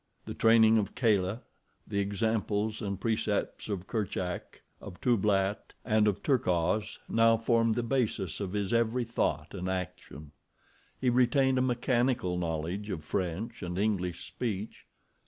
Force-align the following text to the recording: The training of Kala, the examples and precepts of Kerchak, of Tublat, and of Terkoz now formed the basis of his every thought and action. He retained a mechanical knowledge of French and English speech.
The 0.25 0.33
training 0.33 0.79
of 0.79 0.95
Kala, 0.95 1.43
the 1.85 1.99
examples 1.99 2.81
and 2.81 2.99
precepts 2.99 3.69
of 3.69 3.85
Kerchak, 3.85 4.63
of 4.81 4.99
Tublat, 4.99 5.75
and 5.85 6.07
of 6.07 6.23
Terkoz 6.23 6.97
now 7.07 7.37
formed 7.37 7.75
the 7.75 7.83
basis 7.83 8.39
of 8.39 8.53
his 8.53 8.73
every 8.73 9.05
thought 9.05 9.53
and 9.53 9.69
action. 9.69 10.31
He 10.99 11.11
retained 11.11 11.59
a 11.59 11.61
mechanical 11.61 12.35
knowledge 12.39 12.89
of 12.89 13.03
French 13.03 13.61
and 13.61 13.77
English 13.77 14.25
speech. 14.25 14.87